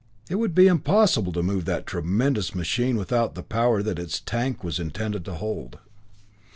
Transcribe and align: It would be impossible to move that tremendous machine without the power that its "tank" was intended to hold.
It 0.31 0.37
would 0.37 0.55
be 0.55 0.65
impossible 0.65 1.31
to 1.31 1.43
move 1.43 1.65
that 1.65 1.85
tremendous 1.85 2.55
machine 2.55 2.97
without 2.97 3.35
the 3.35 3.43
power 3.43 3.83
that 3.83 3.99
its 3.99 4.19
"tank" 4.19 4.63
was 4.63 4.79
intended 4.79 5.23
to 5.25 5.35
hold. 5.35 5.77